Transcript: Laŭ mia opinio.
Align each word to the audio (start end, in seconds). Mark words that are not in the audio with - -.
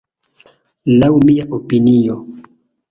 Laŭ 1.03 1.11
mia 1.29 1.47
opinio. 1.61 2.21